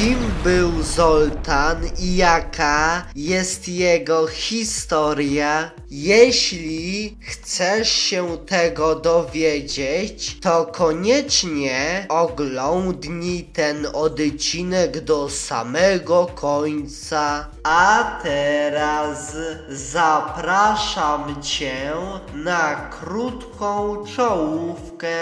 Kim 0.00 0.18
był 0.44 0.82
Zoltan 0.82 1.76
i 1.98 2.16
jaka 2.16 3.06
jest 3.14 3.68
jego 3.68 4.26
historia? 4.26 5.70
Jeśli 5.90 7.16
chcesz 7.20 7.92
się 7.92 8.38
tego 8.46 8.94
dowiedzieć, 8.94 10.40
to 10.40 10.66
koniecznie 10.66 12.06
oglądnij 12.08 13.44
ten 13.44 13.86
odcinek 13.92 15.00
do 15.04 15.30
samego 15.30 16.26
końca. 16.26 17.48
A 17.68 18.20
teraz 18.22 19.36
zapraszam 19.68 21.42
Cię 21.42 21.92
na 22.34 22.74
krótką 22.74 24.04
czołówkę. 24.16 25.16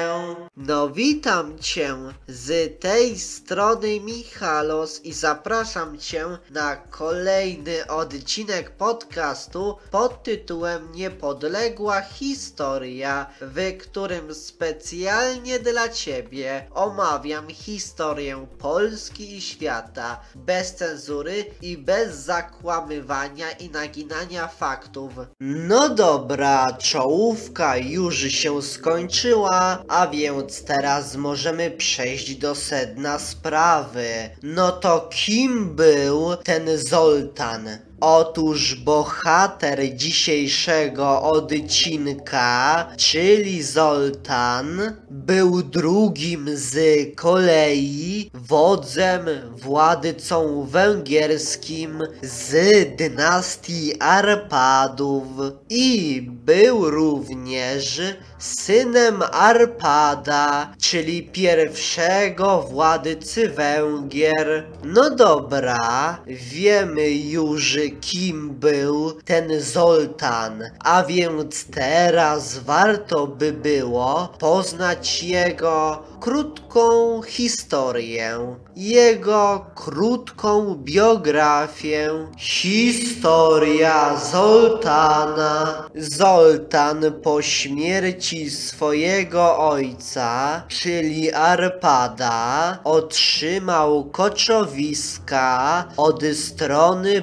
No 0.57 0.91
witam 0.91 1.59
Cię 1.59 1.97
z 2.29 2.81
tej 2.81 3.19
strony 3.19 4.01
Michalos 4.01 5.01
i 5.05 5.13
zapraszam 5.13 5.99
Cię 5.99 6.27
na 6.51 6.77
kolejny 6.77 7.87
odcinek 7.87 8.71
podcastu 8.71 9.77
pod 9.91 10.23
tytułem 10.23 10.93
Niepodległa 10.93 12.01
Historia, 12.01 13.27
w 13.41 13.79
którym 13.79 14.35
specjalnie 14.35 15.59
dla 15.59 15.89
Ciebie 15.89 16.67
omawiam 16.75 17.49
historię 17.49 18.47
Polski 18.59 19.37
i 19.37 19.41
świata 19.41 20.21
bez 20.35 20.75
cenzury 20.75 21.45
i 21.63 21.79
bez 21.79 22.17
zakłamywania 22.35 23.51
i 23.51 23.71
naginania 23.71 24.49
faktów. 24.49 25.13
No 25.41 25.89
dobra, 25.89 26.73
czołówka 26.73 27.77
już 27.77 28.17
się 28.17 28.63
skończyła, 28.63 29.83
a 29.89 30.07
więc 30.07 30.65
teraz 30.65 31.17
możemy 31.17 31.71
przejść 31.71 32.37
do 32.37 32.55
sedna 32.55 33.19
sprawy. 33.19 34.07
No 34.43 34.73
to 34.73 35.09
kim 35.13 35.77
był 35.77 36.37
ten 36.37 36.79
Zoltan? 36.79 37.69
Otóż 38.07 38.75
bohater 38.75 39.97
dzisiejszego 39.97 41.23
odcinka, 41.23 42.87
czyli 42.97 43.63
Zoltan, 43.63 44.81
był 45.11 45.63
drugim 45.63 46.49
z 46.53 46.77
kolei 47.17 48.31
wodzem, 48.35 49.27
władcą 49.57 50.67
węgierskim 50.71 52.03
z 52.23 52.53
dynastii 52.97 54.01
Arpadów 54.01 55.25
i 55.71 56.23
był 56.31 56.91
również 56.91 58.01
synem 58.39 59.23
Arpada, 59.33 60.75
czyli 60.79 61.23
pierwszego 61.23 62.63
władcy 62.63 63.49
Węgier. 63.49 64.65
No 64.85 65.11
dobra, 65.11 66.19
wiemy 66.27 67.11
już 67.11 67.79
kim 68.01 68.51
był 68.51 69.13
ten 69.25 69.61
Zoltan, 69.61 70.63
a 70.81 71.05
więc 71.05 71.65
teraz 71.65 72.59
warto 72.59 73.27
by 73.27 73.53
było 73.53 74.29
poznać 74.39 75.23
jego 75.23 76.03
krótką 76.21 77.23
historię, 77.23 78.57
jego 78.77 79.67
krótką 79.75 80.75
biografię. 80.75 82.11
Historia 82.39 84.17
Zoltana. 84.33 85.89
Zoltan 85.95 87.05
po 87.23 87.43
śmierci 87.43 88.51
swojego 88.51 89.59
ojca, 89.59 90.63
czyli 90.69 91.33
Arpada, 91.33 92.79
otrzymał 92.85 94.05
koczowiska 94.05 95.85
od 95.97 96.23
strony 96.35 97.23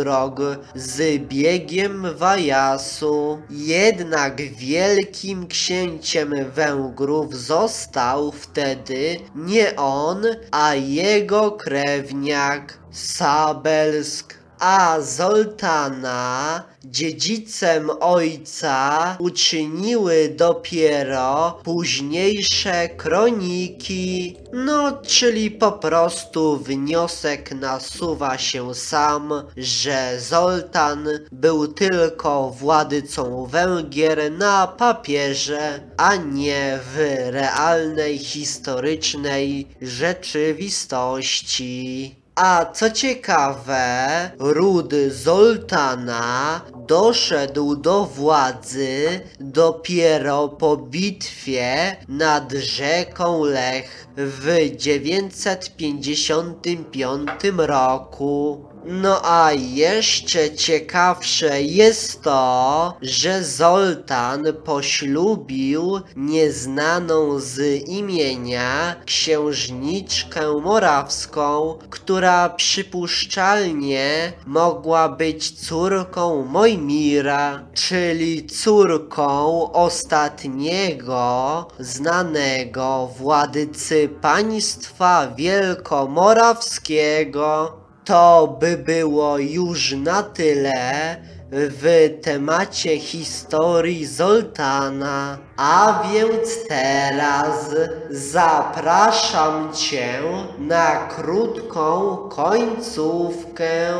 Bodrog 0.00 0.40
z 0.74 1.18
biegiem 1.22 2.06
Wajasu. 2.14 3.38
Jednak 3.50 4.36
wielkim 4.36 5.46
księciem 5.46 6.34
Węgrów 6.54 7.36
został 7.36 8.32
wtedy 8.32 9.16
nie 9.34 9.76
on, 9.76 10.22
a 10.50 10.74
jego 10.74 11.50
krewniak 11.52 12.78
Sabelsk 12.90 14.39
a 14.60 15.00
Zoltana 15.00 16.62
dziedzicem 16.84 17.90
ojca 18.00 19.16
uczyniły 19.18 20.34
dopiero 20.36 21.60
późniejsze 21.64 22.88
kroniki. 22.88 24.36
No, 24.52 24.92
czyli 25.02 25.50
po 25.50 25.72
prostu 25.72 26.56
wniosek 26.56 27.54
nasuwa 27.54 28.38
się 28.38 28.74
sam, 28.74 29.32
że 29.56 30.20
Zoltan 30.20 31.08
był 31.32 31.68
tylko 31.68 32.50
władcą 32.50 33.46
Węgier 33.46 34.32
na 34.32 34.66
papierze, 34.66 35.80
a 35.96 36.16
nie 36.16 36.78
w 36.94 37.16
realnej 37.30 38.18
historycznej 38.18 39.66
rzeczywistości. 39.80 42.19
A 42.42 42.66
co 42.72 42.90
ciekawe, 42.90 44.30
ród 44.38 44.94
Zoltana 45.08 46.60
doszedł 46.86 47.76
do 47.76 48.04
władzy 48.04 49.20
dopiero 49.40 50.48
po 50.48 50.76
bitwie 50.76 51.96
nad 52.08 52.52
rzeką 52.52 53.44
Lech 53.44 54.06
w 54.16 54.76
955 54.76 57.28
roku. 57.56 58.64
No 58.84 59.20
a 59.24 59.52
jeszcze 59.52 60.54
ciekawsze 60.54 61.62
jest 61.62 62.22
to, 62.22 62.96
że 63.02 63.44
Zoltan 63.44 64.44
poślubił 64.64 66.00
nieznaną 66.16 67.40
z 67.40 67.58
imienia 67.88 68.96
księżniczkę 69.06 70.60
morawską, 70.62 71.78
która 71.90 72.48
przypuszczalnie 72.48 74.32
mogła 74.46 75.08
być 75.08 75.50
córką 75.50 76.44
Mojmira, 76.44 77.66
czyli 77.74 78.46
córką 78.46 79.72
ostatniego 79.72 81.66
znanego 81.78 83.10
władcy 83.18 84.08
państwa 84.20 85.28
wielkomorawskiego. 85.36 87.80
To 88.10 88.56
by 88.60 88.76
było 88.76 89.38
już 89.38 89.92
na 89.92 90.22
tyle 90.22 91.16
w 91.52 92.10
temacie 92.22 92.98
historii 92.98 94.06
Zoltana. 94.06 95.38
A 95.56 96.02
więc 96.12 96.68
teraz 96.68 97.74
zapraszam 98.10 99.72
Cię 99.74 100.20
na 100.58 101.08
krótką 101.08 102.16
końcówkę. 102.28 103.90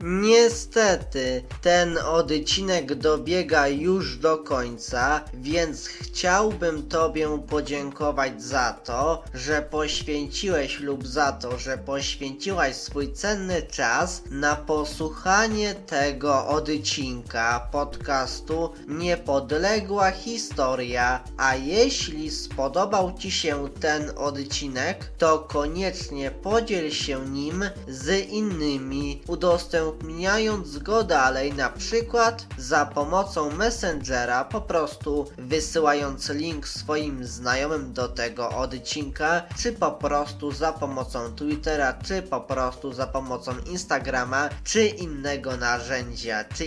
Niestety, 0.00 1.42
ten 1.62 1.98
odcinek 1.98 2.94
dobiega 2.94 3.68
już 3.68 4.18
do 4.18 4.38
końca, 4.38 5.20
więc 5.34 5.86
chciałbym 5.86 6.88
Tobie 6.88 7.38
podziękować 7.48 8.42
za 8.42 8.72
to, 8.84 9.22
że 9.34 9.62
poświęciłeś 9.62 10.80
lub 10.80 11.06
za 11.06 11.32
to, 11.32 11.58
że 11.58 11.78
poświęciłaś 11.78 12.76
swój 12.76 13.12
cenny 13.12 13.62
czas 13.62 14.22
na 14.30 14.56
posłuchanie 14.56 15.74
tego 15.74 16.46
odcinka 16.46 16.99
podcastu 17.72 18.72
Niepodległa 18.88 20.10
Historia. 20.10 21.24
A 21.36 21.54
jeśli 21.54 22.30
spodobał 22.30 23.12
Ci 23.18 23.30
się 23.30 23.68
ten 23.80 24.10
odcinek, 24.16 25.12
to 25.18 25.38
koniecznie 25.38 26.30
podziel 26.30 26.90
się 26.90 27.26
nim 27.26 27.64
z 27.88 28.28
innymi, 28.28 29.22
udostępniając 29.26 30.78
go 30.78 31.04
dalej, 31.04 31.52
na 31.52 31.70
przykład 31.70 32.46
za 32.58 32.86
pomocą 32.86 33.50
Messengera, 33.50 34.44
po 34.44 34.60
prostu 34.60 35.26
wysyłając 35.38 36.28
link 36.28 36.68
swoim 36.68 37.26
znajomym 37.26 37.92
do 37.92 38.08
tego 38.08 38.48
odcinka, 38.48 39.42
czy 39.58 39.72
po 39.72 39.92
prostu 39.92 40.52
za 40.52 40.72
pomocą 40.72 41.34
Twittera, 41.36 41.92
czy 41.92 42.22
po 42.22 42.40
prostu 42.40 42.92
za 42.92 43.06
pomocą 43.06 43.52
Instagrama, 43.70 44.48
czy 44.64 44.86
innego 44.86 45.56
narzędzia, 45.56 46.44
czy 46.44 46.66